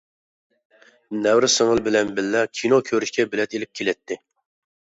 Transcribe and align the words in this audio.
نەۋرە 1.17 1.49
سىڭىل 1.57 1.83
بىلەن 1.89 2.11
بىللە 2.21 2.43
كىنو 2.61 2.81
كۆرۈشكە 2.89 3.29
بىلەت 3.37 3.57
ئېلىپ 3.59 3.75
كېلەتتى. 3.81 4.23